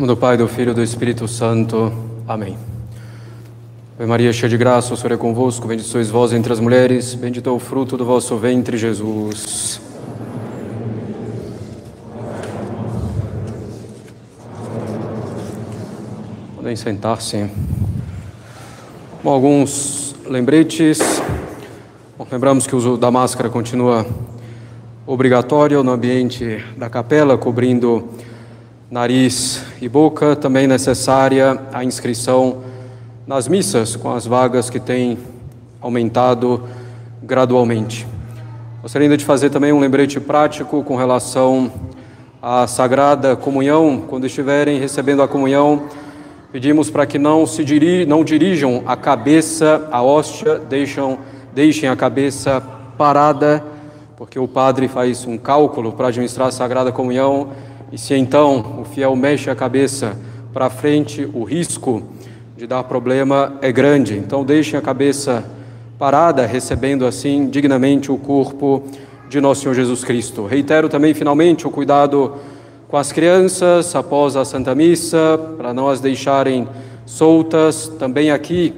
nome 0.00 0.14
do 0.14 0.16
Pai, 0.16 0.34
do 0.34 0.48
Filho 0.48 0.70
e 0.70 0.74
do 0.74 0.82
Espírito 0.82 1.28
Santo. 1.28 1.92
Amém. 2.26 2.56
Ave 3.98 4.08
Maria, 4.08 4.32
cheia 4.32 4.48
de 4.48 4.56
graça, 4.56 4.94
o 4.94 4.96
Senhor 4.96 5.12
é 5.12 5.16
convosco, 5.18 5.68
bendita 5.68 5.86
sois 5.90 6.08
vós 6.08 6.32
entre 6.32 6.50
as 6.50 6.58
mulheres, 6.58 7.12
bendito 7.12 7.50
é 7.50 7.52
o 7.52 7.58
fruto 7.58 7.98
do 7.98 8.04
vosso 8.06 8.34
ventre, 8.38 8.78
Jesus. 8.78 9.78
Podem 16.56 16.74
sentar-se. 16.76 17.50
Bom, 19.22 19.30
alguns 19.30 20.16
lembretes. 20.26 20.98
Bom, 22.16 22.26
lembramos 22.32 22.66
que 22.66 22.74
o 22.74 22.78
uso 22.78 22.96
da 22.96 23.10
máscara 23.10 23.50
continua 23.50 24.06
obrigatório 25.06 25.82
no 25.82 25.92
ambiente 25.92 26.64
da 26.78 26.88
capela, 26.88 27.36
cobrindo 27.36 28.08
nariz 28.90 29.62
e 29.80 29.88
boca. 29.88 30.34
Também 30.34 30.66
necessária 30.66 31.60
a 31.72 31.84
inscrição 31.84 32.58
nas 33.26 33.46
missas, 33.46 33.96
com 33.96 34.12
as 34.12 34.26
vagas 34.26 34.68
que 34.68 34.80
têm 34.80 35.18
aumentado 35.80 36.64
gradualmente. 37.22 38.06
Gostaria 38.82 39.06
ainda 39.06 39.16
de 39.16 39.24
fazer 39.24 39.50
também 39.50 39.72
um 39.72 39.78
lembrete 39.78 40.18
prático 40.18 40.82
com 40.82 40.96
relação 40.96 41.70
à 42.42 42.66
Sagrada 42.66 43.36
Comunhão. 43.36 44.02
Quando 44.08 44.26
estiverem 44.26 44.80
recebendo 44.80 45.22
a 45.22 45.28
comunhão, 45.28 45.88
Pedimos 46.52 46.90
para 46.90 47.06
que 47.06 47.16
não 47.16 47.46
se 47.46 47.64
diri 47.64 48.04
não 48.04 48.24
dirijam 48.24 48.82
a 48.84 48.96
cabeça 48.96 49.86
à 49.92 50.02
hóstia, 50.02 50.58
deixam, 50.58 51.16
deixem 51.54 51.88
a 51.88 51.94
cabeça 51.94 52.60
parada, 52.98 53.62
porque 54.16 54.36
o 54.36 54.48
padre 54.48 54.88
faz 54.88 55.24
um 55.24 55.38
cálculo 55.38 55.92
para 55.92 56.08
administrar 56.08 56.48
a 56.48 56.50
Sagrada 56.50 56.90
Comunhão, 56.90 57.50
e 57.92 57.98
se 57.98 58.14
então 58.14 58.80
o 58.80 58.84
fiel 58.84 59.16
mexe 59.16 59.50
a 59.50 59.54
cabeça 59.54 60.16
para 60.52 60.70
frente, 60.70 61.28
o 61.34 61.42
risco 61.42 62.02
de 62.56 62.66
dar 62.66 62.84
problema 62.84 63.54
é 63.60 63.72
grande. 63.72 64.16
Então 64.16 64.44
deixem 64.44 64.78
a 64.78 64.82
cabeça 64.82 65.44
parada, 65.98 66.46
recebendo 66.46 67.04
assim 67.04 67.48
dignamente 67.48 68.12
o 68.12 68.16
corpo 68.16 68.84
de 69.28 69.40
nosso 69.40 69.62
Senhor 69.62 69.74
Jesus 69.74 70.04
Cristo. 70.04 70.46
Reitero 70.46 70.88
também, 70.88 71.14
finalmente, 71.14 71.66
o 71.66 71.70
cuidado 71.70 72.34
com 72.86 72.96
as 72.96 73.10
crianças 73.10 73.94
após 73.94 74.36
a 74.36 74.44
Santa 74.44 74.74
Missa, 74.74 75.38
para 75.56 75.74
não 75.74 75.88
as 75.88 76.00
deixarem 76.00 76.68
soltas. 77.04 77.88
Também 77.98 78.30
aqui, 78.30 78.72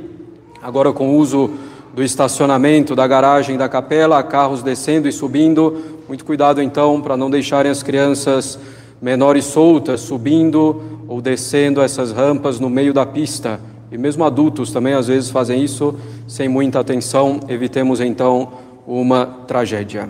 agora 0.63 0.93
com 0.93 1.11
o 1.11 1.19
uso 1.19 1.51
do 1.95 2.03
estacionamento 2.03 2.97
da 2.97 3.07
garagem 3.07 3.59
da 3.59 3.69
capela, 3.69 4.23
carros 4.23 4.63
descendo 4.63 5.07
e 5.07 5.13
subindo. 5.13 6.01
Muito 6.09 6.25
cuidado 6.25 6.63
então 6.63 7.01
para 7.01 7.17
não 7.17 7.31
deixarem 7.31 7.71
as 7.71 7.83
crianças 7.83 8.59
menores 9.03 9.47
soltas 9.47 10.01
subindo 10.01 10.81
ou 11.09 11.21
descendo 11.21 11.83
essas 11.83 12.13
rampas 12.13 12.61
no 12.61 12.71
meio 12.71 12.95
da 12.95 13.05
pista. 13.05 13.61
E 13.91 13.99
mesmo 13.99 14.25
adultos 14.25 14.71
também 14.71 14.95
às 14.95 15.09
vezes 15.09 15.29
fazem 15.29 15.63
isso 15.63 15.97
sem 16.29 16.49
muita 16.49 16.79
atenção. 16.79 17.41
Evitemos 17.49 18.01
então 18.01 18.53
uma 18.87 19.27
tragédia. 19.47 20.09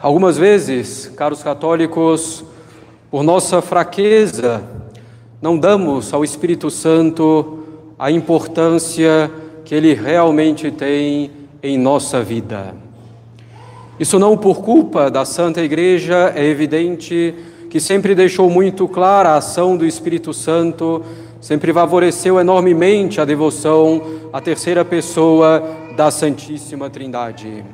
Algumas 0.00 0.36
vezes, 0.36 1.12
caros 1.14 1.42
católicos, 1.42 2.44
por 3.10 3.22
nossa 3.22 3.62
fraqueza, 3.62 4.64
não 5.40 5.56
damos 5.56 6.12
ao 6.12 6.24
Espírito 6.24 6.70
Santo 6.70 7.58
a 7.98 8.10
importância 8.10 9.30
que 9.64 9.74
ele 9.74 9.94
realmente 9.94 10.72
tem 10.72 11.30
em 11.62 11.78
nossa 11.78 12.20
vida. 12.20 12.74
Isso 14.02 14.18
não 14.18 14.36
por 14.36 14.62
culpa 14.62 15.08
da 15.08 15.24
Santa 15.24 15.62
Igreja, 15.62 16.32
é 16.34 16.44
evidente 16.44 17.32
que 17.70 17.78
sempre 17.78 18.16
deixou 18.16 18.50
muito 18.50 18.88
clara 18.88 19.28
a 19.28 19.36
ação 19.36 19.76
do 19.76 19.86
Espírito 19.86 20.34
Santo, 20.34 21.04
sempre 21.40 21.72
favoreceu 21.72 22.40
enormemente 22.40 23.20
a 23.20 23.24
devoção 23.24 24.02
à 24.32 24.40
terceira 24.40 24.84
pessoa 24.84 25.62
da 25.96 26.10
Santíssima 26.10 26.90
Trindade. 26.90 27.64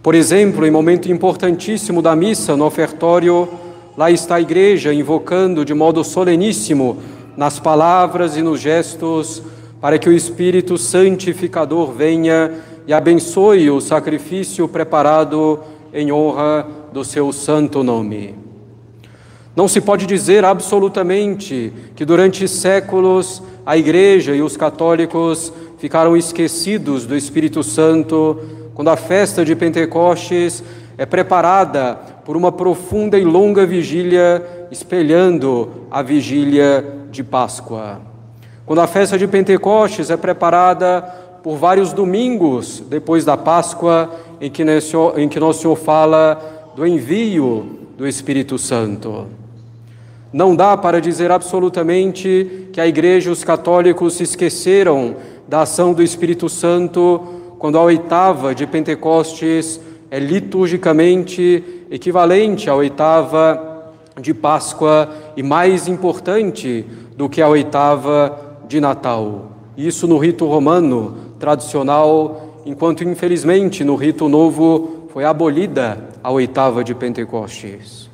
Por 0.00 0.14
exemplo, 0.14 0.64
em 0.64 0.70
momento 0.70 1.10
importantíssimo 1.10 2.00
da 2.00 2.14
missa, 2.14 2.56
no 2.56 2.64
ofertório, 2.64 3.48
lá 3.96 4.08
está 4.08 4.36
a 4.36 4.40
igreja 4.40 4.94
invocando 4.94 5.64
de 5.64 5.74
modo 5.74 6.04
soleníssimo, 6.04 6.98
nas 7.36 7.58
palavras 7.58 8.36
e 8.36 8.40
nos 8.40 8.60
gestos, 8.60 9.42
para 9.80 9.98
que 9.98 10.08
o 10.08 10.12
Espírito 10.12 10.78
Santificador 10.78 11.90
venha 11.90 12.52
e 12.86 12.92
abençoe 12.92 13.70
o 13.70 13.80
sacrifício 13.80 14.66
preparado 14.68 15.60
em 15.92 16.10
honra 16.12 16.66
do 16.92 17.04
seu 17.04 17.32
santo 17.32 17.82
nome. 17.82 18.34
Não 19.54 19.66
se 19.66 19.80
pode 19.80 20.06
dizer 20.06 20.44
absolutamente 20.44 21.72
que 21.94 22.04
durante 22.04 22.46
séculos 22.46 23.42
a 23.66 23.76
Igreja 23.76 24.34
e 24.34 24.42
os 24.42 24.56
católicos 24.56 25.52
ficaram 25.78 26.16
esquecidos 26.16 27.04
do 27.04 27.16
Espírito 27.16 27.62
Santo 27.62 28.38
quando 28.74 28.88
a 28.88 28.96
festa 28.96 29.44
de 29.44 29.54
Pentecostes 29.56 30.62
é 30.96 31.04
preparada 31.04 31.94
por 32.24 32.36
uma 32.36 32.52
profunda 32.52 33.18
e 33.18 33.24
longa 33.24 33.66
vigília, 33.66 34.66
espelhando 34.70 35.86
a 35.90 36.02
vigília 36.02 36.84
de 37.10 37.24
Páscoa. 37.24 38.00
Quando 38.64 38.80
a 38.80 38.86
festa 38.86 39.18
de 39.18 39.26
Pentecostes 39.26 40.10
é 40.10 40.16
preparada 40.16 41.02
por 41.42 41.56
vários 41.56 41.92
domingos 41.92 42.82
depois 42.88 43.24
da 43.24 43.36
Páscoa, 43.36 44.10
em 44.40 44.50
que, 44.50 44.62
em 45.16 45.28
que 45.28 45.40
Nosso 45.40 45.62
Senhor 45.62 45.76
fala 45.76 46.70
do 46.76 46.86
envio 46.86 47.78
do 47.96 48.06
Espírito 48.06 48.58
Santo. 48.58 49.26
Não 50.32 50.54
dá 50.54 50.76
para 50.76 51.00
dizer 51.00 51.30
absolutamente 51.30 52.68
que 52.72 52.80
a 52.80 52.86
igreja 52.86 53.30
e 53.30 53.32
os 53.32 53.42
católicos 53.42 54.14
se 54.14 54.22
esqueceram 54.22 55.16
da 55.48 55.62
ação 55.62 55.92
do 55.92 56.02
Espírito 56.02 56.48
Santo 56.48 57.20
quando 57.58 57.76
a 57.76 57.82
oitava 57.82 58.54
de 58.54 58.66
Pentecostes 58.66 59.80
é 60.10 60.18
liturgicamente 60.18 61.84
equivalente 61.90 62.70
à 62.70 62.74
oitava 62.74 63.92
de 64.20 64.32
Páscoa 64.32 65.08
e 65.36 65.42
mais 65.42 65.88
importante 65.88 66.84
do 67.16 67.28
que 67.28 67.42
a 67.42 67.48
oitava 67.48 68.58
de 68.68 68.80
Natal. 68.80 69.52
Isso 69.76 70.06
no 70.06 70.18
rito 70.18 70.46
romano 70.46 71.29
tradicional, 71.40 72.60
enquanto 72.66 73.02
infelizmente 73.02 73.82
no 73.82 73.96
rito 73.96 74.28
novo 74.28 75.08
foi 75.12 75.24
abolida 75.24 76.10
a 76.22 76.30
oitava 76.30 76.84
de 76.84 76.94
Pentecostes. 76.94 78.08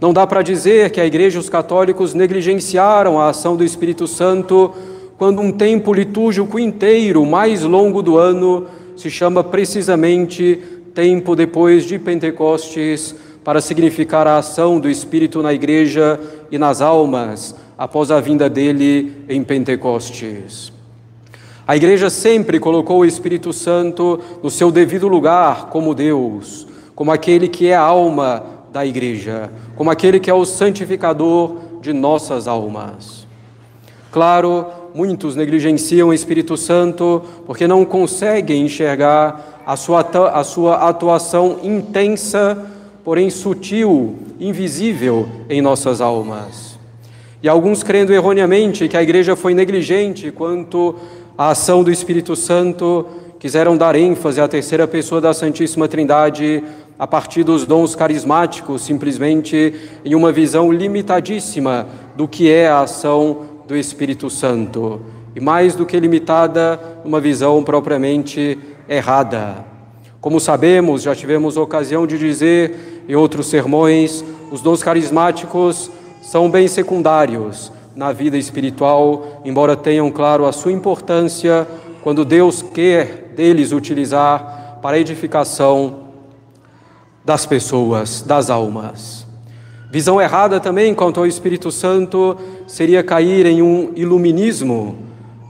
Não 0.00 0.12
dá 0.12 0.26
para 0.26 0.42
dizer 0.42 0.90
que 0.90 1.00
a 1.00 1.06
igreja 1.06 1.36
e 1.36 1.40
os 1.40 1.50
católicos 1.50 2.14
negligenciaram 2.14 3.20
a 3.20 3.28
ação 3.28 3.54
do 3.54 3.62
Espírito 3.62 4.06
Santo 4.06 4.72
quando 5.18 5.42
um 5.42 5.52
tempo 5.52 5.92
litúrgico 5.92 6.58
inteiro, 6.58 7.26
mais 7.26 7.62
longo 7.62 8.00
do 8.02 8.16
ano, 8.16 8.66
se 8.96 9.10
chama 9.10 9.44
precisamente 9.44 10.56
tempo 10.94 11.36
depois 11.36 11.84
de 11.84 11.98
Pentecostes, 11.98 13.14
para 13.44 13.60
significar 13.60 14.26
a 14.26 14.38
ação 14.38 14.78
do 14.78 14.88
Espírito 14.88 15.42
na 15.42 15.52
igreja 15.52 16.20
e 16.50 16.58
nas 16.58 16.80
almas 16.80 17.54
após 17.76 18.10
a 18.10 18.20
vinda 18.20 18.48
dele 18.48 19.24
em 19.28 19.42
Pentecostes. 19.42 20.77
A 21.68 21.76
igreja 21.76 22.08
sempre 22.08 22.58
colocou 22.58 23.00
o 23.00 23.04
Espírito 23.04 23.52
Santo 23.52 24.18
no 24.42 24.50
seu 24.50 24.72
devido 24.72 25.06
lugar 25.06 25.66
como 25.66 25.94
Deus, 25.94 26.66
como 26.94 27.12
aquele 27.12 27.46
que 27.46 27.68
é 27.68 27.76
a 27.76 27.82
alma 27.82 28.42
da 28.72 28.86
igreja, 28.86 29.52
como 29.76 29.90
aquele 29.90 30.18
que 30.18 30.30
é 30.30 30.34
o 30.34 30.46
santificador 30.46 31.56
de 31.82 31.92
nossas 31.92 32.48
almas. 32.48 33.26
Claro, 34.10 34.64
muitos 34.94 35.36
negligenciam 35.36 36.08
o 36.08 36.14
Espírito 36.14 36.56
Santo 36.56 37.22
porque 37.44 37.68
não 37.68 37.84
conseguem 37.84 38.64
enxergar 38.64 39.62
a 39.66 39.76
sua, 39.76 40.00
a 40.00 40.44
sua 40.44 40.88
atuação 40.88 41.58
intensa, 41.62 42.66
porém 43.04 43.28
sutil, 43.28 44.16
invisível 44.40 45.28
em 45.50 45.60
nossas 45.60 46.00
almas. 46.00 46.78
E 47.42 47.48
alguns 47.48 47.82
crendo 47.82 48.12
erroneamente 48.14 48.88
que 48.88 48.96
a 48.96 49.02
igreja 49.02 49.36
foi 49.36 49.52
negligente 49.52 50.32
quanto 50.32 50.96
à 51.38 51.50
ação 51.50 51.84
do 51.84 51.92
Espírito 51.92 52.34
Santo, 52.34 53.06
quiseram 53.38 53.76
dar 53.76 53.94
ênfase 53.94 54.40
à 54.40 54.48
terceira 54.48 54.88
pessoa 54.88 55.20
da 55.20 55.32
Santíssima 55.32 55.86
Trindade 55.86 56.64
a 56.98 57.06
partir 57.06 57.44
dos 57.44 57.64
dons 57.64 57.94
carismáticos, 57.94 58.82
simplesmente 58.82 59.72
em 60.04 60.16
uma 60.16 60.32
visão 60.32 60.72
limitadíssima 60.72 61.86
do 62.16 62.26
que 62.26 62.50
é 62.50 62.66
a 62.66 62.80
ação 62.80 63.42
do 63.68 63.76
Espírito 63.76 64.28
Santo 64.28 65.00
e 65.36 65.38
mais 65.40 65.76
do 65.76 65.86
que 65.86 66.00
limitada, 66.00 66.80
uma 67.04 67.20
visão 67.20 67.62
propriamente 67.62 68.58
errada. 68.88 69.64
Como 70.20 70.40
sabemos, 70.40 71.02
já 71.02 71.14
tivemos 71.14 71.56
ocasião 71.56 72.04
de 72.04 72.18
dizer 72.18 73.04
em 73.08 73.14
outros 73.14 73.46
sermões, 73.46 74.24
os 74.50 74.60
dons 74.60 74.82
carismáticos 74.82 75.88
são 76.20 76.50
bem 76.50 76.66
secundários 76.66 77.70
na 77.98 78.12
vida 78.12 78.38
espiritual, 78.38 79.42
embora 79.44 79.76
tenham, 79.76 80.08
claro, 80.08 80.46
a 80.46 80.52
sua 80.52 80.70
importância 80.70 81.66
quando 82.00 82.24
Deus 82.24 82.62
quer 82.62 83.32
deles 83.34 83.72
utilizar 83.72 84.78
para 84.80 84.96
a 84.96 85.00
edificação 85.00 86.04
das 87.24 87.44
pessoas, 87.44 88.22
das 88.22 88.50
almas. 88.50 89.26
Visão 89.90 90.20
errada 90.20 90.60
também 90.60 90.94
quanto 90.94 91.18
ao 91.18 91.26
Espírito 91.26 91.72
Santo 91.72 92.36
seria 92.68 93.02
cair 93.02 93.46
em 93.46 93.62
um 93.62 93.90
iluminismo, 93.96 94.96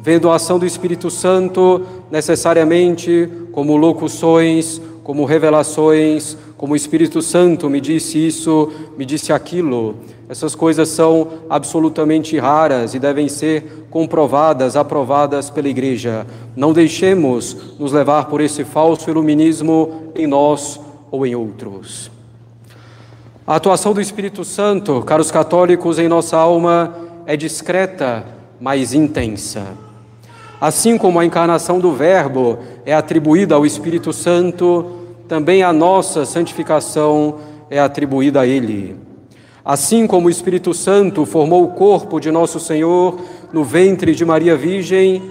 vendo 0.01 0.31
a 0.31 0.37
ação 0.37 0.59
do 0.59 0.65
Espírito 0.65 1.11
Santo 1.11 1.83
necessariamente 2.11 3.29
como 3.53 3.77
locuções, 3.77 4.81
como 5.05 5.27
revelações, 5.27 6.35
como 6.59 6.73
o 6.73 6.77
Espírito 6.77 7.23
Santo 7.23 7.71
me 7.71 7.81
disse 7.81 8.19
isso, 8.19 8.73
me 8.99 9.07
disse 9.07 9.33
aquilo. 9.33 9.95
Essas 10.29 10.57
coisas 10.57 10.89
são 10.89 11.29
absolutamente 11.49 12.37
raras 12.37 12.95
e 12.95 12.99
devem 12.99 13.29
ser 13.29 13.87
comprovadas, 13.89 14.75
aprovadas 14.75 15.49
pela 15.51 15.69
Igreja. 15.69 16.27
Não 16.57 16.73
deixemos 16.73 17.57
nos 17.79 17.93
levar 17.93 18.27
por 18.27 18.41
esse 18.41 18.65
falso 18.65 19.09
iluminismo 19.09 20.11
em 20.17 20.27
nós 20.27 20.81
ou 21.13 21.25
em 21.25 21.37
outros. 21.37 22.11
A 23.47 23.55
atuação 23.55 23.95
do 23.95 24.01
Espírito 24.01 24.45
Santo, 24.45 25.01
caros 25.03 25.31
católicos, 25.31 25.97
em 25.97 26.09
nossa 26.09 26.37
alma 26.37 26.93
é 27.25 27.37
discreta, 27.37 28.27
mas 28.61 28.93
intensa. 28.93 29.65
Assim 30.61 30.99
como 30.99 31.21
a 31.21 31.25
encarnação 31.25 31.79
do 31.79 31.93
Verbo 31.93 32.59
é 32.85 32.93
atribuída 32.93 33.55
ao 33.55 33.65
Espírito 33.65 34.13
Santo, 34.13 34.98
também 35.29 35.63
a 35.63 35.73
nossa 35.75 36.25
santificação 36.25 37.37
é 37.69 37.79
atribuída 37.79 38.41
a 38.41 38.47
Ele. 38.47 38.97
Assim 39.63 40.07
como 40.07 40.27
o 40.27 40.31
Espírito 40.31 40.73
Santo 40.73 41.27
formou 41.27 41.63
o 41.63 41.69
corpo 41.69 42.19
de 42.19 42.31
nosso 42.31 42.59
Senhor 42.59 43.21
no 43.53 43.63
ventre 43.63 44.15
de 44.15 44.25
Maria 44.25 44.57
Virgem, 44.57 45.23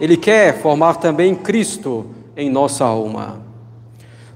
Ele 0.00 0.16
quer 0.16 0.60
formar 0.60 0.96
também 0.96 1.36
Cristo 1.36 2.04
em 2.36 2.50
nossa 2.50 2.84
alma. 2.84 3.40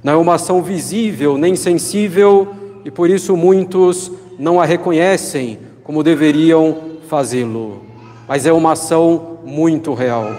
Não 0.04 0.12
é 0.12 0.16
uma 0.16 0.34
ação 0.34 0.62
visível 0.62 1.36
nem 1.36 1.56
sensível 1.56 2.54
e 2.84 2.90
por 2.90 3.10
isso 3.10 3.36
muitos 3.36 4.12
não 4.38 4.60
a 4.60 4.64
reconhecem 4.64 5.58
como 5.82 6.04
deveriam 6.04 6.76
fazê-lo, 7.08 7.82
mas 8.28 8.46
é 8.46 8.52
uma 8.52 8.72
ação 8.72 9.38
muito 9.44 9.94
real. 9.94 10.30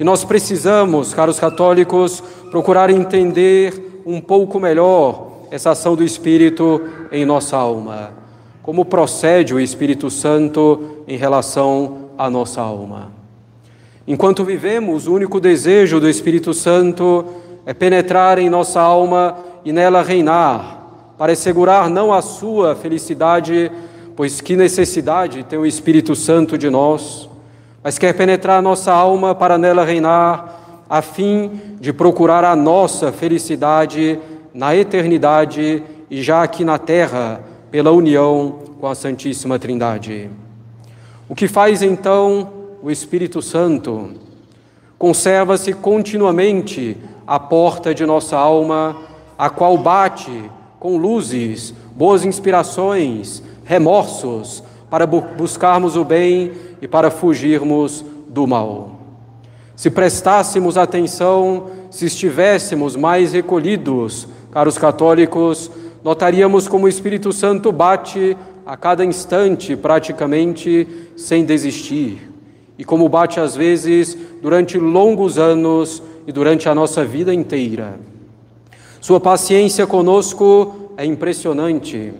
E 0.00 0.04
nós 0.04 0.24
precisamos, 0.24 1.12
caros 1.12 1.38
católicos, 1.38 2.24
procurar 2.52 2.90
entender 2.90 4.02
um 4.04 4.20
pouco 4.20 4.60
melhor 4.60 5.46
essa 5.50 5.70
ação 5.70 5.96
do 5.96 6.04
Espírito 6.04 6.82
em 7.10 7.24
nossa 7.24 7.56
alma. 7.56 8.10
Como 8.62 8.84
procede 8.84 9.54
o 9.54 9.58
Espírito 9.58 10.10
Santo 10.10 10.98
em 11.08 11.16
relação 11.16 12.10
à 12.18 12.28
nossa 12.28 12.60
alma. 12.60 13.10
Enquanto 14.06 14.44
vivemos, 14.44 15.06
o 15.06 15.14
único 15.14 15.40
desejo 15.40 15.98
do 15.98 16.06
Espírito 16.06 16.52
Santo 16.52 17.24
é 17.64 17.72
penetrar 17.72 18.38
em 18.38 18.50
nossa 18.50 18.82
alma 18.82 19.38
e 19.64 19.72
nela 19.72 20.02
reinar, 20.02 21.14
para 21.16 21.32
assegurar 21.32 21.88
não 21.88 22.12
a 22.12 22.20
sua 22.20 22.74
felicidade, 22.74 23.72
pois 24.14 24.42
que 24.42 24.56
necessidade 24.56 25.42
tem 25.44 25.58
o 25.58 25.64
Espírito 25.64 26.14
Santo 26.14 26.58
de 26.58 26.68
nós, 26.68 27.30
mas 27.82 27.96
quer 27.96 28.12
penetrar 28.12 28.60
nossa 28.60 28.92
alma 28.92 29.34
para 29.34 29.56
nela 29.56 29.86
reinar 29.86 30.61
a 30.92 31.00
fim 31.00 31.50
de 31.80 31.90
procurar 31.90 32.44
a 32.44 32.54
nossa 32.54 33.10
felicidade 33.10 34.20
na 34.52 34.76
eternidade 34.76 35.82
e 36.10 36.20
já 36.22 36.42
aqui 36.42 36.66
na 36.66 36.76
terra, 36.76 37.42
pela 37.70 37.90
união 37.90 38.58
com 38.78 38.86
a 38.86 38.94
Santíssima 38.94 39.58
Trindade. 39.58 40.28
O 41.30 41.34
que 41.34 41.48
faz 41.48 41.82
então 41.82 42.52
o 42.82 42.90
Espírito 42.90 43.40
Santo? 43.40 44.10
Conserva-se 44.98 45.72
continuamente 45.72 46.98
à 47.26 47.40
porta 47.40 47.94
de 47.94 48.04
nossa 48.04 48.36
alma, 48.36 48.94
a 49.38 49.48
qual 49.48 49.78
bate 49.78 50.50
com 50.78 50.98
luzes, 50.98 51.72
boas 51.96 52.22
inspirações, 52.22 53.42
remorsos, 53.64 54.62
para 54.90 55.06
buscarmos 55.06 55.96
o 55.96 56.04
bem 56.04 56.52
e 56.82 56.86
para 56.86 57.10
fugirmos 57.10 58.04
do 58.28 58.46
mal. 58.46 59.01
Se 59.74 59.90
prestássemos 59.90 60.76
atenção, 60.76 61.70
se 61.90 62.06
estivéssemos 62.06 62.94
mais 62.94 63.32
recolhidos, 63.32 64.28
caros 64.50 64.78
católicos, 64.78 65.70
notaríamos 66.04 66.68
como 66.68 66.86
o 66.86 66.88
Espírito 66.88 67.32
Santo 67.32 67.72
bate 67.72 68.36
a 68.64 68.76
cada 68.76 69.04
instante, 69.04 69.74
praticamente, 69.76 70.86
sem 71.16 71.44
desistir. 71.44 72.30
E 72.78 72.84
como 72.84 73.08
bate 73.08 73.40
às 73.40 73.56
vezes 73.56 74.16
durante 74.40 74.78
longos 74.78 75.38
anos 75.38 76.02
e 76.26 76.32
durante 76.32 76.68
a 76.68 76.74
nossa 76.74 77.04
vida 77.04 77.32
inteira. 77.32 77.98
Sua 79.00 79.18
paciência 79.18 79.86
conosco 79.86 80.92
é 80.96 81.04
impressionante. 81.04 82.12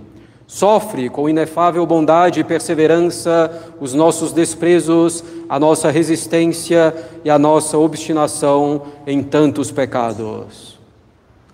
Sofre 0.47 1.09
com 1.09 1.29
inefável 1.29 1.87
bondade 1.87 2.41
e 2.41 2.45
perseverança 2.45 3.51
os 3.81 3.95
nossos 3.95 4.33
desprezos, 4.33 5.25
a 5.53 5.61
nossa 5.61 5.91
resistência 5.91 6.95
e 7.23 7.29
a 7.29 7.39
nossa 7.39 7.77
obstinação 7.77 8.85
em 9.07 9.23
tantos 9.23 9.71
pecados. 9.71 10.79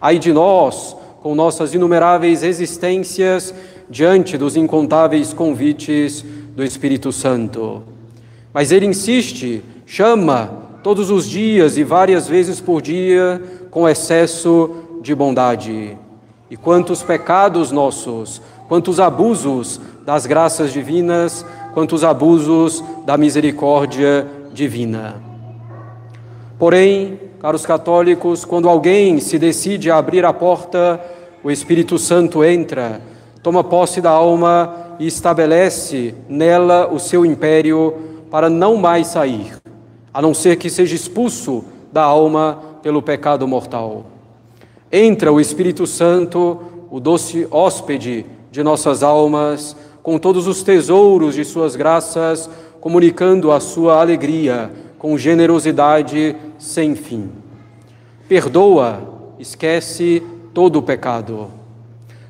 Ai 0.00 0.20
de 0.20 0.32
nós, 0.32 0.96
com 1.20 1.34
nossas 1.34 1.74
inumeráveis 1.74 2.42
resistências 2.42 3.52
diante 3.90 4.38
dos 4.38 4.56
incontáveis 4.56 5.32
convites 5.32 6.24
do 6.54 6.62
Espírito 6.62 7.10
Santo. 7.10 7.82
Mas 8.54 8.70
ele 8.70 8.86
insiste, 8.86 9.64
chama 9.84 10.48
todos 10.80 11.10
os 11.10 11.28
dias 11.28 11.76
e 11.76 11.82
várias 11.82 12.28
vezes 12.28 12.60
por 12.60 12.80
dia 12.80 13.42
com 13.68 13.88
excesso 13.88 14.76
de 15.02 15.12
bondade. 15.12 15.98
E 16.48 16.56
quantos 16.56 17.02
pecados 17.02 17.72
nossos 17.72 18.40
quantos 18.68 19.00
abusos 19.00 19.80
das 20.04 20.26
graças 20.26 20.72
divinas, 20.72 21.44
quantos 21.74 22.04
abusos 22.04 22.82
da 23.04 23.16
misericórdia 23.16 24.26
divina. 24.52 25.16
Porém, 26.58 27.20
caros 27.40 27.64
católicos, 27.64 28.44
quando 28.44 28.68
alguém 28.68 29.20
se 29.20 29.38
decide 29.38 29.90
a 29.90 29.98
abrir 29.98 30.24
a 30.24 30.32
porta, 30.32 31.00
o 31.42 31.50
Espírito 31.50 31.98
Santo 31.98 32.42
entra, 32.42 33.00
toma 33.42 33.62
posse 33.62 34.00
da 34.00 34.10
alma 34.10 34.96
e 34.98 35.06
estabelece 35.06 36.14
nela 36.28 36.88
o 36.92 36.98
seu 36.98 37.24
império 37.24 37.94
para 38.30 38.50
não 38.50 38.76
mais 38.76 39.06
sair, 39.06 39.56
a 40.12 40.20
não 40.20 40.34
ser 40.34 40.56
que 40.56 40.68
seja 40.68 40.96
expulso 40.96 41.64
da 41.92 42.02
alma 42.02 42.60
pelo 42.82 43.00
pecado 43.00 43.46
mortal. 43.46 44.06
Entra 44.90 45.32
o 45.32 45.40
Espírito 45.40 45.86
Santo, 45.86 46.58
o 46.90 46.98
doce 46.98 47.46
hóspede 47.50 48.26
de 48.50 48.62
nossas 48.62 49.02
almas, 49.02 49.76
com 50.08 50.18
todos 50.18 50.46
os 50.46 50.62
tesouros 50.62 51.34
de 51.34 51.44
Suas 51.44 51.76
graças, 51.76 52.48
comunicando 52.80 53.52
a 53.52 53.60
Sua 53.60 54.00
alegria 54.00 54.70
com 54.98 55.18
generosidade 55.18 56.34
sem 56.58 56.94
fim. 56.94 57.28
Perdoa, 58.26 59.02
esquece 59.38 60.22
todo 60.54 60.76
o 60.76 60.82
pecado. 60.82 61.50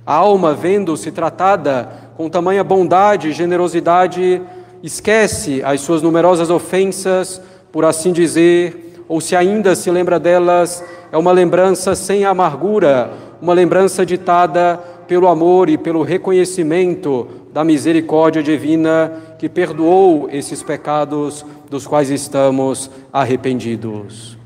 A 0.04 0.12
alma, 0.12 0.54
vendo-se 0.54 1.12
tratada 1.12 1.88
com 2.16 2.28
tamanha 2.28 2.64
bondade 2.64 3.28
e 3.28 3.32
generosidade, 3.32 4.42
esquece 4.82 5.62
as 5.62 5.80
suas 5.80 6.02
numerosas 6.02 6.50
ofensas, 6.50 7.40
por 7.70 7.84
assim 7.84 8.12
dizer, 8.12 9.04
ou 9.08 9.20
se 9.20 9.36
ainda 9.36 9.76
se 9.76 9.88
lembra 9.88 10.18
delas, 10.18 10.84
é 11.12 11.16
uma 11.16 11.30
lembrança 11.30 11.94
sem 11.94 12.24
amargura, 12.24 13.12
uma 13.40 13.54
lembrança 13.54 14.04
ditada 14.04 14.80
pelo 15.06 15.28
amor 15.28 15.68
e 15.68 15.78
pelo 15.78 16.02
reconhecimento 16.02 17.38
da 17.58 17.64
misericórdia 17.64 18.40
divina 18.40 19.12
que 19.36 19.48
perdoou 19.48 20.28
esses 20.30 20.62
pecados 20.62 21.44
dos 21.68 21.88
quais 21.88 22.08
estamos 22.08 22.88
arrependidos. 23.12 24.38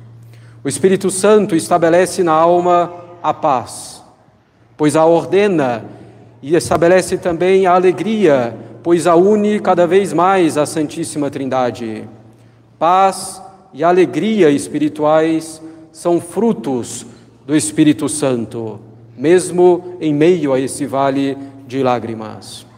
O 0.64 0.68
Espírito 0.68 1.10
Santo 1.10 1.54
estabelece 1.54 2.22
na 2.22 2.32
alma 2.32 2.90
a 3.22 3.34
paz, 3.34 4.02
pois 4.78 4.96
a 4.96 5.04
ordena 5.04 5.84
e 6.40 6.56
estabelece 6.56 7.18
também 7.18 7.66
a 7.66 7.74
alegria, 7.74 8.56
pois 8.82 9.06
a 9.06 9.14
une 9.14 9.60
cada 9.60 9.86
vez 9.86 10.14
mais 10.14 10.56
a 10.56 10.64
Santíssima 10.64 11.30
Trindade. 11.30 12.08
Paz 12.78 13.42
e 13.74 13.84
alegria 13.84 14.48
espirituais 14.48 15.60
são 15.92 16.18
frutos 16.18 17.04
do 17.46 17.54
Espírito 17.54 18.08
Santo 18.08 18.80
mesmo 19.14 19.98
em 20.00 20.14
meio 20.14 20.54
a 20.54 20.58
esse 20.58 20.86
vale 20.86 21.36
de 21.68 21.82
lágrimas. 21.82 22.71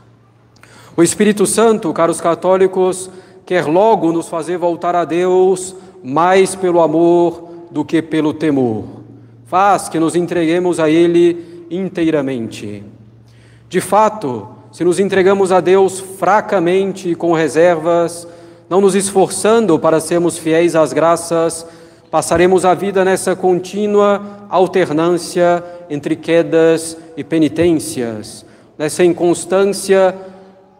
O 0.96 1.02
Espírito 1.02 1.44
Santo, 1.44 1.92
caros 1.92 2.20
católicos, 2.20 3.10
quer 3.44 3.64
logo 3.64 4.12
nos 4.12 4.28
fazer 4.28 4.56
voltar 4.56 4.94
a 4.94 5.04
Deus 5.04 5.74
mais 6.04 6.54
pelo 6.54 6.80
amor 6.80 7.48
do 7.68 7.84
que 7.84 8.00
pelo 8.00 8.32
temor. 8.32 8.84
Faz 9.46 9.88
que 9.88 9.98
nos 9.98 10.14
entreguemos 10.14 10.78
a 10.78 10.88
Ele 10.88 11.66
inteiramente. 11.68 12.84
De 13.68 13.80
fato, 13.80 14.48
se 14.70 14.84
nos 14.84 15.00
entregamos 15.00 15.50
a 15.50 15.58
Deus 15.60 15.98
fracamente 15.98 17.10
e 17.10 17.14
com 17.16 17.32
reservas, 17.32 18.28
não 18.70 18.80
nos 18.80 18.94
esforçando 18.94 19.76
para 19.80 19.98
sermos 19.98 20.38
fiéis 20.38 20.76
às 20.76 20.92
graças, 20.92 21.66
passaremos 22.08 22.64
a 22.64 22.72
vida 22.72 23.04
nessa 23.04 23.34
contínua 23.34 24.46
alternância 24.48 25.64
entre 25.90 26.14
quedas 26.14 26.96
e 27.16 27.24
penitências, 27.24 28.46
nessa 28.78 29.02
inconstância 29.02 30.14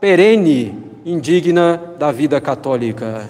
perene, 0.04 0.76
indigna 1.06 1.80
da 1.98 2.12
vida 2.12 2.38
católica. 2.38 3.26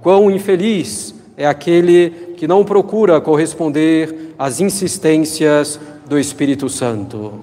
Quão 0.00 0.30
infeliz 0.30 1.14
é 1.36 1.46
aquele 1.46 2.34
que 2.38 2.48
não 2.48 2.64
procura 2.64 3.20
corresponder 3.20 4.32
às 4.38 4.58
insistências 4.58 5.78
do 6.08 6.18
Espírito 6.18 6.66
Santo. 6.70 7.34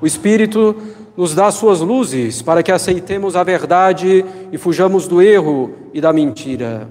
O 0.00 0.06
Espírito 0.06 0.74
nos 1.14 1.34
dá 1.34 1.50
suas 1.50 1.80
luzes 1.80 2.40
para 2.40 2.62
que 2.62 2.72
aceitemos 2.72 3.36
a 3.36 3.42
verdade 3.42 4.24
e 4.50 4.56
fujamos 4.56 5.06
do 5.06 5.20
erro 5.20 5.72
e 5.92 6.00
da 6.00 6.14
mentira. 6.14 6.88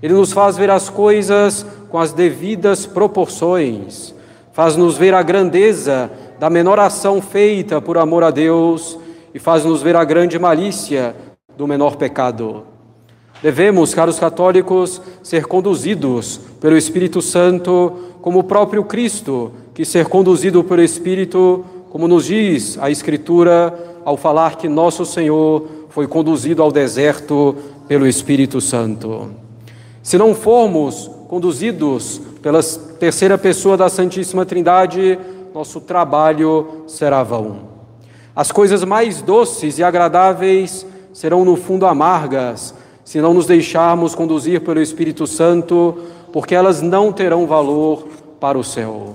Ele 0.00 0.14
nos 0.14 0.32
faz 0.32 0.56
ver 0.56 0.70
as 0.70 0.88
coisas 0.88 1.66
com 1.90 1.98
as 1.98 2.12
devidas 2.12 2.86
proporções, 2.86 4.14
faz-nos 4.52 4.96
ver 4.96 5.14
a 5.14 5.22
grandeza 5.24 6.08
da 6.38 6.48
menor 6.48 6.78
ação 6.78 7.20
feita 7.20 7.80
por 7.80 7.98
amor 7.98 8.22
a 8.22 8.30
Deus 8.30 9.01
e 9.34 9.38
faz-nos 9.38 9.82
ver 9.82 9.96
a 9.96 10.04
grande 10.04 10.38
malícia 10.38 11.14
do 11.56 11.66
menor 11.66 11.96
pecado. 11.96 12.64
Devemos, 13.42 13.92
caros 13.92 14.18
católicos, 14.18 15.02
ser 15.22 15.46
conduzidos 15.46 16.40
pelo 16.60 16.76
Espírito 16.76 17.20
Santo 17.20 17.92
como 18.20 18.38
o 18.38 18.44
próprio 18.44 18.84
Cristo, 18.84 19.52
que 19.74 19.84
ser 19.84 20.06
conduzido 20.06 20.62
pelo 20.62 20.82
Espírito, 20.82 21.64
como 21.90 22.06
nos 22.06 22.26
diz 22.26 22.78
a 22.78 22.88
Escritura 22.88 24.00
ao 24.04 24.16
falar 24.16 24.56
que 24.56 24.68
nosso 24.68 25.04
Senhor 25.04 25.66
foi 25.88 26.06
conduzido 26.06 26.62
ao 26.62 26.70
deserto 26.70 27.56
pelo 27.88 28.06
Espírito 28.06 28.60
Santo. 28.60 29.30
Se 30.02 30.16
não 30.16 30.34
formos 30.34 31.10
conduzidos 31.28 32.20
pela 32.40 32.62
terceira 32.62 33.36
pessoa 33.36 33.76
da 33.76 33.88
Santíssima 33.88 34.46
Trindade, 34.46 35.18
nosso 35.54 35.80
trabalho 35.80 36.84
será 36.86 37.22
vão. 37.22 37.71
As 38.34 38.50
coisas 38.50 38.82
mais 38.82 39.20
doces 39.20 39.78
e 39.78 39.84
agradáveis 39.84 40.86
serão 41.12 41.44
no 41.44 41.56
fundo 41.56 41.86
amargas, 41.86 42.74
se 43.04 43.20
não 43.20 43.34
nos 43.34 43.46
deixarmos 43.46 44.14
conduzir 44.14 44.60
pelo 44.62 44.80
Espírito 44.80 45.26
Santo, 45.26 45.98
porque 46.32 46.54
elas 46.54 46.80
não 46.80 47.12
terão 47.12 47.46
valor 47.46 48.08
para 48.40 48.58
o 48.58 48.64
céu. 48.64 49.14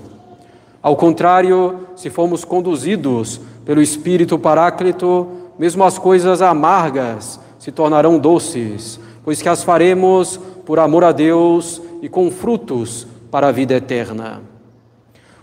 Ao 0.80 0.94
contrário, 0.94 1.80
se 1.96 2.08
formos 2.08 2.44
conduzidos 2.44 3.40
pelo 3.64 3.82
Espírito 3.82 4.38
Paráclito, 4.38 5.26
mesmo 5.58 5.82
as 5.82 5.98
coisas 5.98 6.40
amargas 6.40 7.40
se 7.58 7.72
tornarão 7.72 8.18
doces, 8.18 9.00
pois 9.24 9.42
que 9.42 9.48
as 9.48 9.64
faremos 9.64 10.38
por 10.64 10.78
amor 10.78 11.02
a 11.02 11.10
Deus 11.10 11.82
e 12.00 12.08
com 12.08 12.30
frutos 12.30 13.06
para 13.30 13.48
a 13.48 13.52
vida 13.52 13.74
eterna. 13.74 14.40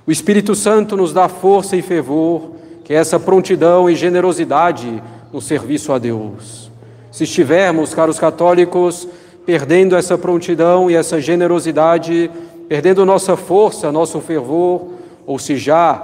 O 0.08 0.12
Espírito 0.12 0.56
Santo 0.56 0.96
nos 0.96 1.12
dá 1.12 1.28
força 1.28 1.76
e 1.76 1.82
fervor, 1.82 2.52
que 2.86 2.94
é 2.94 2.98
essa 2.98 3.20
prontidão 3.20 3.90
e 3.90 3.96
generosidade 3.96 5.02
no 5.34 5.42
serviço 5.42 5.92
a 5.92 5.98
Deus. 5.98 6.72
Se 7.12 7.24
estivermos, 7.24 7.96
caros 7.96 8.20
católicos, 8.20 9.08
perdendo 9.44 9.96
essa 9.96 10.18
prontidão 10.18 10.90
e 10.90 10.96
essa 10.96 11.20
generosidade, 11.20 12.30
perdendo 12.70 13.04
nossa 13.04 13.36
força, 13.36 13.92
nosso 13.92 14.22
fervor, 14.22 14.90
ou 15.26 15.40
se 15.40 15.58
já 15.58 15.96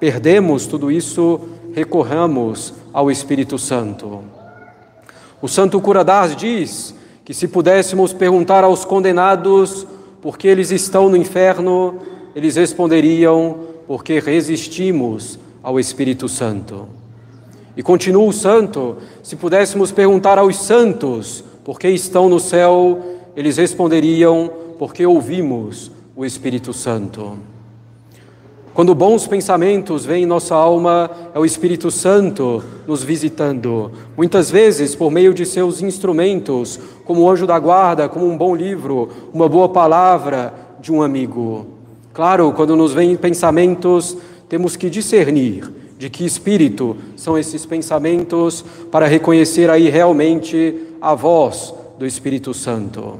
perdemos 0.00 0.66
tudo 0.66 0.90
isso, 0.90 1.38
recorramos 1.74 2.72
ao 2.94 3.10
Espírito 3.10 3.58
Santo. 3.58 4.22
O 5.40 5.48
Santo 5.48 5.80
Cura 5.82 6.02
d'Ars 6.02 6.34
diz 6.34 6.94
que 7.26 7.34
se 7.34 7.46
pudéssemos 7.46 8.14
perguntar 8.14 8.64
aos 8.64 8.86
condenados 8.86 9.86
por 10.22 10.38
que 10.38 10.48
eles 10.48 10.70
estão 10.70 11.10
no 11.10 11.16
inferno, 11.16 11.98
eles 12.34 12.56
responderiam: 12.56 13.58
porque 13.86 14.18
resistimos 14.18 15.38
ao 15.62 15.78
Espírito 15.78 16.28
Santo. 16.28 16.88
E 17.76 17.82
continua 17.82 18.24
o 18.24 18.32
santo: 18.32 18.96
se 19.22 19.36
pudéssemos 19.36 19.92
perguntar 19.92 20.38
aos 20.38 20.56
santos 20.56 21.44
por 21.64 21.78
que 21.78 21.88
estão 21.88 22.28
no 22.28 22.40
céu, 22.40 23.00
eles 23.36 23.56
responderiam: 23.56 24.50
porque 24.78 25.06
ouvimos 25.06 25.90
o 26.16 26.24
Espírito 26.24 26.72
Santo. 26.72 27.38
Quando 28.74 28.94
bons 28.94 29.26
pensamentos 29.26 30.06
vêm 30.06 30.22
em 30.22 30.26
nossa 30.26 30.54
alma, 30.54 31.10
é 31.34 31.38
o 31.38 31.44
Espírito 31.44 31.90
Santo 31.90 32.64
nos 32.86 33.04
visitando, 33.04 33.92
muitas 34.16 34.50
vezes 34.50 34.94
por 34.94 35.10
meio 35.10 35.34
de 35.34 35.44
seus 35.44 35.82
instrumentos, 35.82 36.80
como 37.04 37.20
o 37.20 37.30
anjo 37.30 37.46
da 37.46 37.58
guarda, 37.58 38.08
como 38.08 38.26
um 38.26 38.36
bom 38.36 38.56
livro, 38.56 39.10
uma 39.32 39.46
boa 39.46 39.68
palavra 39.68 40.54
de 40.80 40.90
um 40.90 41.02
amigo. 41.02 41.66
Claro, 42.14 42.50
quando 42.52 42.74
nos 42.74 42.94
vêm 42.94 43.14
pensamentos, 43.14 44.16
temos 44.52 44.76
que 44.76 44.90
discernir 44.90 45.72
de 45.96 46.10
que 46.10 46.26
espírito 46.26 46.94
são 47.16 47.38
esses 47.38 47.64
pensamentos 47.64 48.62
para 48.90 49.06
reconhecer 49.06 49.70
aí 49.70 49.88
realmente 49.88 50.78
a 51.00 51.14
voz 51.14 51.74
do 51.98 52.04
Espírito 52.04 52.52
Santo. 52.52 53.18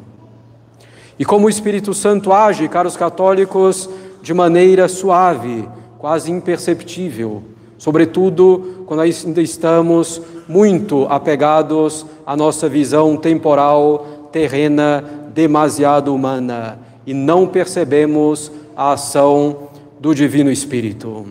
E 1.18 1.24
como 1.24 1.46
o 1.46 1.48
Espírito 1.48 1.94
Santo 1.94 2.34
age, 2.34 2.68
caros 2.68 2.98
católicos, 2.98 3.88
de 4.20 4.34
maneira 4.34 4.88
suave, 4.88 5.66
quase 5.98 6.30
imperceptível, 6.30 7.42
sobretudo 7.78 8.84
quando 8.84 9.00
ainda 9.00 9.40
estamos 9.40 10.20
muito 10.46 11.06
apegados 11.08 12.04
à 12.26 12.36
nossa 12.36 12.68
visão 12.68 13.16
temporal, 13.16 14.28
terrena, 14.30 15.02
demasiado 15.32 16.14
humana 16.14 16.78
e 17.06 17.14
não 17.14 17.46
percebemos 17.46 18.52
a 18.76 18.92
ação 18.92 19.71
do 20.02 20.12
Divino 20.12 20.50
Espírito. 20.50 21.26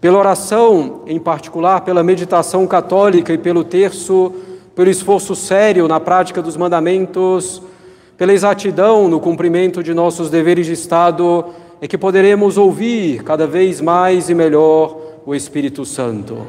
Pela 0.00 0.16
oração, 0.16 1.02
em 1.06 1.18
particular, 1.18 1.82
pela 1.82 2.02
meditação 2.02 2.66
católica 2.66 3.34
e 3.34 3.36
pelo 3.36 3.62
terço, 3.62 4.32
pelo 4.74 4.88
esforço 4.88 5.36
sério 5.36 5.86
na 5.86 6.00
prática 6.00 6.40
dos 6.40 6.56
mandamentos, 6.56 7.60
pela 8.16 8.32
exatidão 8.32 9.08
no 9.08 9.20
cumprimento 9.20 9.82
de 9.82 9.92
nossos 9.92 10.30
deveres 10.30 10.64
de 10.64 10.72
Estado, 10.72 11.44
é 11.78 11.86
que 11.86 11.98
poderemos 11.98 12.56
ouvir 12.56 13.22
cada 13.22 13.46
vez 13.46 13.78
mais 13.82 14.30
e 14.30 14.34
melhor 14.34 14.96
o 15.26 15.34
Espírito 15.34 15.84
Santo. 15.84 16.46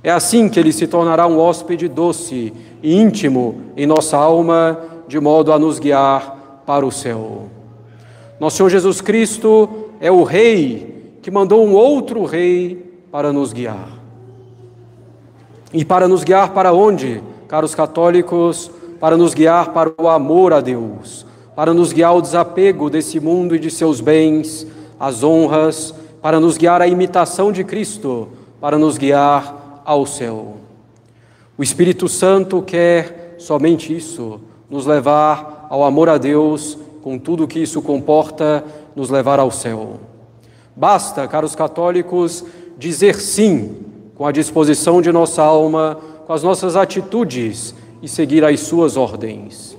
É 0.00 0.12
assim 0.12 0.48
que 0.48 0.60
ele 0.60 0.72
se 0.72 0.86
tornará 0.86 1.26
um 1.26 1.40
hóspede 1.40 1.88
doce 1.88 2.52
e 2.80 2.94
íntimo 2.94 3.62
em 3.76 3.84
nossa 3.84 4.16
alma, 4.16 4.78
de 5.08 5.18
modo 5.18 5.52
a 5.52 5.58
nos 5.58 5.80
guiar 5.80 6.62
para 6.64 6.86
o 6.86 6.92
céu. 6.92 7.48
Nosso 8.38 8.58
Senhor 8.58 8.68
Jesus 8.68 9.00
Cristo 9.00 9.85
é 10.00 10.10
o 10.10 10.22
Rei 10.22 11.18
que 11.22 11.30
mandou 11.30 11.66
um 11.66 11.74
outro 11.74 12.24
Rei 12.24 13.00
para 13.10 13.32
nos 13.32 13.52
guiar. 13.52 13.88
E 15.72 15.84
para 15.84 16.06
nos 16.06 16.22
guiar 16.22 16.52
para 16.52 16.72
onde, 16.72 17.22
caros 17.48 17.74
católicos? 17.74 18.70
Para 19.00 19.16
nos 19.16 19.34
guiar 19.34 19.72
para 19.72 19.92
o 20.00 20.08
amor 20.08 20.52
a 20.52 20.60
Deus, 20.60 21.26
para 21.54 21.74
nos 21.74 21.92
guiar 21.92 22.10
ao 22.10 22.22
desapego 22.22 22.88
desse 22.88 23.20
mundo 23.20 23.54
e 23.54 23.58
de 23.58 23.70
seus 23.70 24.00
bens, 24.00 24.66
as 24.98 25.22
honras, 25.22 25.94
para 26.22 26.40
nos 26.40 26.56
guiar 26.56 26.80
à 26.80 26.88
imitação 26.88 27.52
de 27.52 27.62
Cristo, 27.62 28.28
para 28.60 28.78
nos 28.78 28.96
guiar 28.96 29.82
ao 29.84 30.06
céu. 30.06 30.56
O 31.58 31.62
Espírito 31.62 32.08
Santo 32.08 32.62
quer 32.62 33.34
somente 33.38 33.94
isso, 33.94 34.40
nos 34.68 34.86
levar 34.86 35.66
ao 35.70 35.84
amor 35.84 36.08
a 36.08 36.18
Deus, 36.18 36.78
com 37.02 37.18
tudo 37.18 37.44
o 37.44 37.48
que 37.48 37.60
isso 37.60 37.80
comporta, 37.82 38.64
nos 38.96 39.10
levar 39.10 39.38
ao 39.38 39.50
céu. 39.50 40.00
Basta, 40.74 41.28
caros 41.28 41.54
católicos, 41.54 42.44
dizer 42.78 43.16
sim 43.16 43.76
com 44.14 44.26
a 44.26 44.32
disposição 44.32 45.02
de 45.02 45.12
nossa 45.12 45.42
alma, 45.42 45.98
com 46.26 46.32
as 46.32 46.42
nossas 46.42 46.74
atitudes 46.74 47.74
e 48.02 48.08
seguir 48.08 48.42
as 48.42 48.60
suas 48.60 48.96
ordens. 48.96 49.76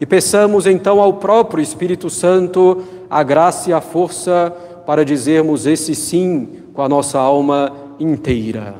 E 0.00 0.04
peçamos 0.04 0.66
então 0.66 1.00
ao 1.00 1.14
próprio 1.14 1.62
Espírito 1.62 2.10
Santo 2.10 2.82
a 3.08 3.22
graça 3.22 3.70
e 3.70 3.72
a 3.72 3.80
força 3.80 4.54
para 4.84 5.04
dizermos 5.04 5.66
esse 5.66 5.94
sim 5.94 6.48
com 6.74 6.82
a 6.82 6.88
nossa 6.88 7.18
alma 7.18 7.72
inteira. 7.98 8.74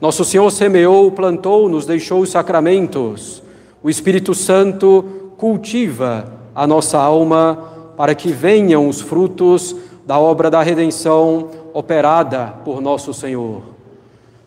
Nosso 0.00 0.24
Senhor 0.24 0.50
semeou, 0.50 1.10
plantou, 1.10 1.68
nos 1.68 1.84
deixou 1.84 2.20
os 2.20 2.30
sacramentos. 2.30 3.42
O 3.82 3.90
Espírito 3.90 4.34
Santo 4.34 5.32
cultiva 5.36 6.32
a 6.54 6.66
nossa 6.66 6.98
alma 6.98 7.70
para 8.00 8.14
que 8.14 8.32
venham 8.32 8.88
os 8.88 9.02
frutos 9.02 9.76
da 10.06 10.18
obra 10.18 10.50
da 10.50 10.62
redenção 10.62 11.50
operada 11.74 12.46
por 12.64 12.80
nosso 12.80 13.12
Senhor. 13.12 13.60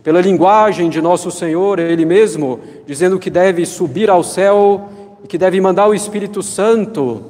Pela 0.02 0.20
linguagem 0.22 0.90
de 0.90 1.00
nosso 1.00 1.30
Senhor, 1.30 1.78
Ele 1.78 2.04
mesmo, 2.04 2.60
dizendo 2.88 3.20
que 3.20 3.30
deve 3.30 3.64
subir 3.68 4.10
ao 4.10 4.24
céu 4.24 4.90
e 5.24 5.28
que 5.28 5.38
deve 5.38 5.62
mandar 5.62 5.88
o 5.88 5.94
Espírito 5.94 6.42
Santo 6.42 7.26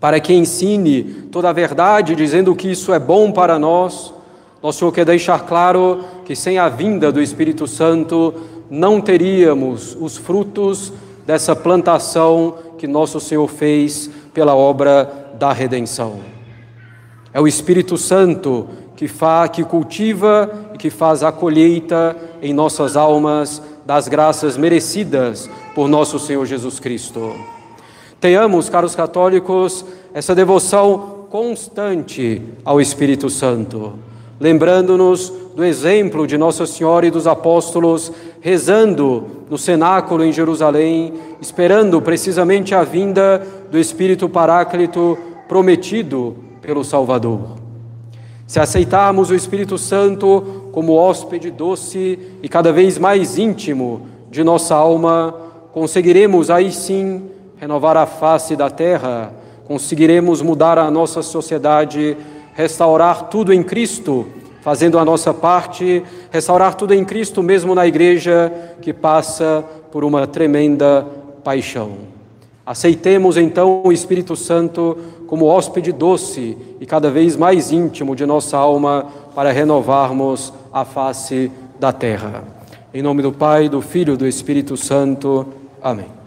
para 0.00 0.18
que 0.20 0.32
ensine 0.32 1.04
toda 1.30 1.50
a 1.50 1.52
verdade, 1.52 2.16
dizendo 2.16 2.56
que 2.56 2.70
isso 2.70 2.94
é 2.94 2.98
bom 2.98 3.30
para 3.30 3.58
nós. 3.58 4.14
Nosso 4.62 4.78
Senhor 4.78 4.92
quer 4.92 5.04
deixar 5.04 5.40
claro 5.40 6.02
que 6.24 6.34
sem 6.34 6.56
a 6.56 6.70
vinda 6.70 7.12
do 7.12 7.20
Espírito 7.20 7.66
Santo 7.66 8.32
não 8.70 9.02
teríamos 9.02 9.94
os 10.00 10.16
frutos 10.16 10.94
dessa 11.26 11.54
plantação 11.54 12.54
que 12.78 12.86
nosso 12.86 13.20
Senhor 13.20 13.48
fez 13.48 14.10
pela 14.32 14.54
obra 14.54 15.25
da 15.38 15.52
redenção. 15.52 16.20
É 17.32 17.40
o 17.40 17.46
Espírito 17.46 17.96
Santo 17.96 18.68
que, 18.96 19.06
fa, 19.06 19.46
que 19.48 19.62
cultiva 19.62 20.50
e 20.74 20.78
que 20.78 20.90
faz 20.90 21.22
a 21.22 21.30
colheita 21.30 22.16
em 22.40 22.54
nossas 22.54 22.96
almas 22.96 23.62
das 23.84 24.08
graças 24.08 24.56
merecidas 24.56 25.48
por 25.74 25.88
nosso 25.88 26.18
Senhor 26.18 26.44
Jesus 26.46 26.80
Cristo. 26.80 27.34
Tenhamos, 28.18 28.68
caros 28.68 28.94
católicos, 28.94 29.84
essa 30.14 30.34
devoção 30.34 31.26
constante 31.30 32.42
ao 32.64 32.80
Espírito 32.80 33.28
Santo, 33.28 33.94
lembrando-nos 34.40 35.32
do 35.54 35.64
exemplo 35.64 36.26
de 36.26 36.38
Nossa 36.38 36.66
Senhora 36.66 37.06
e 37.06 37.10
dos 37.10 37.26
apóstolos, 37.26 38.10
rezando 38.40 39.44
no 39.50 39.58
cenáculo 39.58 40.24
em 40.24 40.32
Jerusalém, 40.32 41.14
esperando 41.40 42.00
precisamente 42.00 42.74
a 42.74 42.82
vinda 42.82 43.46
do 43.70 43.78
Espírito 43.78 44.28
Paráclito 44.28 45.18
prometido 45.48 46.36
pelo 46.60 46.84
Salvador. 46.84 47.56
Se 48.46 48.60
aceitarmos 48.60 49.30
o 49.30 49.34
Espírito 49.34 49.76
Santo 49.76 50.70
como 50.72 50.92
hóspede 50.92 51.50
doce 51.50 52.18
e 52.42 52.48
cada 52.48 52.72
vez 52.72 52.98
mais 52.98 53.38
íntimo 53.38 54.06
de 54.30 54.44
nossa 54.44 54.74
alma, 54.74 55.34
conseguiremos 55.72 56.50
aí 56.50 56.70
sim 56.70 57.24
renovar 57.56 57.96
a 57.96 58.06
face 58.06 58.54
da 58.54 58.70
terra, 58.70 59.32
conseguiremos 59.66 60.42
mudar 60.42 60.78
a 60.78 60.90
nossa 60.90 61.22
sociedade, 61.22 62.16
restaurar 62.54 63.28
tudo 63.28 63.52
em 63.52 63.62
Cristo, 63.62 64.26
fazendo 64.60 64.98
a 64.98 65.04
nossa 65.04 65.34
parte, 65.34 66.02
restaurar 66.30 66.74
tudo 66.74 66.94
em 66.94 67.04
Cristo 67.04 67.42
mesmo 67.42 67.74
na 67.74 67.86
igreja 67.86 68.52
que 68.80 68.92
passa 68.92 69.64
por 69.90 70.04
uma 70.04 70.26
tremenda 70.26 71.06
paixão. 71.42 72.15
Aceitemos 72.66 73.36
então 73.36 73.80
o 73.84 73.92
Espírito 73.92 74.34
Santo 74.34 74.98
como 75.28 75.46
hóspede 75.46 75.92
doce 75.92 76.58
e 76.80 76.84
cada 76.84 77.12
vez 77.12 77.36
mais 77.36 77.70
íntimo 77.70 78.16
de 78.16 78.26
nossa 78.26 78.58
alma 78.58 79.06
para 79.36 79.52
renovarmos 79.52 80.52
a 80.72 80.84
face 80.84 81.50
da 81.78 81.92
terra. 81.92 82.42
Em 82.92 83.02
nome 83.02 83.22
do 83.22 83.30
Pai, 83.30 83.68
do 83.68 83.80
Filho 83.80 84.14
e 84.14 84.16
do 84.16 84.26
Espírito 84.26 84.76
Santo. 84.76 85.46
Amém. 85.80 86.25